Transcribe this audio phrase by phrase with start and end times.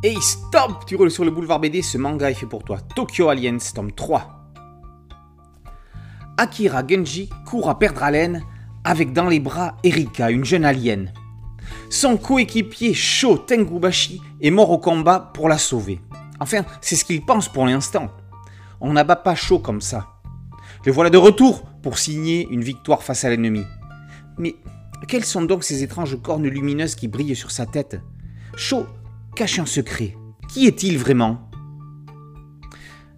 [0.00, 2.78] Hey stop Tu roules sur le boulevard BD, ce manga est fait pour toi.
[2.94, 4.52] Tokyo Aliens, tome 3.
[6.36, 8.44] Akira Genji court à perdre haleine
[8.84, 11.12] avec dans les bras Erika, une jeune alien.
[11.90, 16.00] Son coéquipier Sho Tengubashi est mort au combat pour la sauver.
[16.38, 18.06] Enfin, c'est ce qu'il pense pour l'instant.
[18.80, 20.06] On n'abat pas Sho comme ça.
[20.86, 23.64] Le voilà de retour pour signer une victoire face à l'ennemi.
[24.38, 24.54] Mais
[25.08, 28.00] quelles sont donc ces étranges cornes lumineuses qui brillent sur sa tête?
[28.54, 28.86] Sho
[29.34, 30.16] cache un secret.
[30.48, 31.50] Qui est-il vraiment?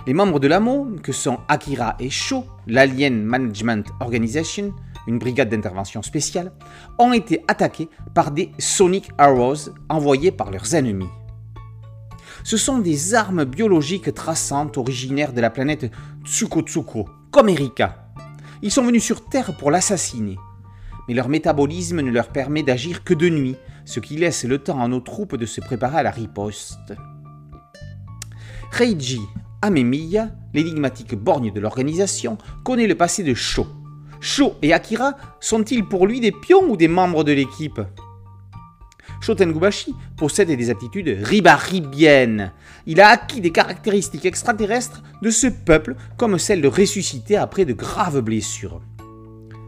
[0.06, 4.74] Les membres de l'AMO, que sont Akira et Sho, l'Alien Management Organization,
[5.06, 6.52] une brigade d'intervention spéciale,
[6.98, 11.08] ont été attaqués par des Sonic Arrows envoyés par leurs ennemis.
[12.44, 15.92] Ce sont des armes biologiques traçantes originaires de la planète
[16.24, 18.12] Tsukotsuko, comme Erika.
[18.62, 20.36] Ils sont venus sur Terre pour l'assassiner
[21.08, 24.80] mais leur métabolisme ne leur permet d'agir que de nuit, ce qui laisse le temps
[24.80, 26.94] à nos troupes de se préparer à la riposte.
[28.72, 29.20] Reiji
[29.62, 33.66] Amemiya, l'énigmatique borgne de l'organisation, connaît le passé de Sho.
[34.20, 37.80] Sho et Akira sont-ils pour lui des pions ou des membres de l'équipe?
[39.20, 42.52] Shotengubashi possède des aptitudes ribaribiennes.
[42.86, 47.74] Il a acquis des caractéristiques extraterrestres de ce peuple, comme celle de ressusciter après de
[47.74, 48.80] graves blessures.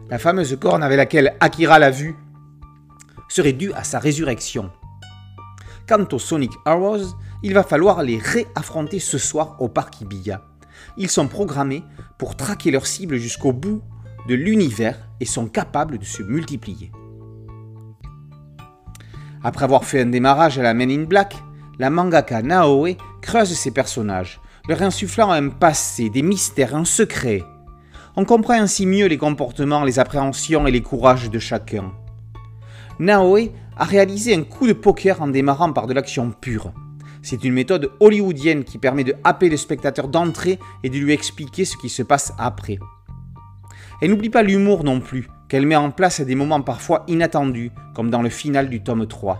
[0.09, 2.15] La fameuse corne avec laquelle Akira l'a vu
[3.29, 4.69] serait due à sa résurrection.
[5.87, 10.41] Quant aux Sonic Arrows, il va falloir les réaffronter ce soir au parc Ibiya.
[10.97, 11.83] Ils sont programmés
[12.17, 13.81] pour traquer leur cible jusqu'au bout
[14.27, 16.91] de l'univers et sont capables de se multiplier.
[19.43, 21.35] Après avoir fait un démarrage à la Men in Black,
[21.79, 27.43] la mangaka Naoe creuse ses personnages, leur insufflant un passé, des mystères, un secret,
[28.15, 31.91] on comprend ainsi mieux les comportements, les appréhensions et les courages de chacun.
[32.99, 36.71] Naoe a réalisé un coup de poker en démarrant par de l'action pure.
[37.23, 41.65] C'est une méthode hollywoodienne qui permet de happer le spectateur d'entrée et de lui expliquer
[41.65, 42.77] ce qui se passe après.
[44.01, 47.71] Elle n'oublie pas l'humour non plus, qu'elle met en place à des moments parfois inattendus,
[47.95, 49.39] comme dans le final du tome 3.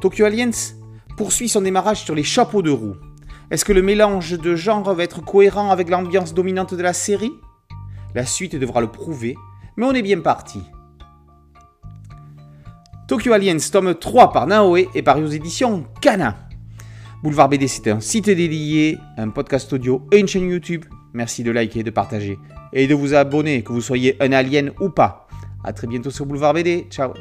[0.00, 0.74] Tokyo Aliens
[1.16, 2.96] poursuit son démarrage sur les chapeaux de roue.
[3.50, 7.32] Est-ce que le mélange de genres va être cohérent avec l'ambiance dominante de la série?
[8.14, 9.36] La suite devra le prouver,
[9.76, 10.60] mais on est bien parti.
[13.06, 16.36] Tokyo Aliens tome 3 par Naoe et par aux éditions Kana.
[17.22, 20.84] Boulevard BD, c'est un site dédié, un podcast audio et une chaîne YouTube.
[21.12, 22.38] Merci de liker, de partager
[22.72, 25.28] et de vous abonner, que vous soyez un alien ou pas.
[25.62, 26.86] A très bientôt sur Boulevard BD.
[26.90, 27.12] Ciao